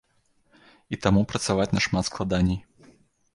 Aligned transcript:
І 0.95 0.99
таму 1.05 1.21
працаваць 1.33 1.69
нашмат 1.77 2.03
складаней. 2.09 2.59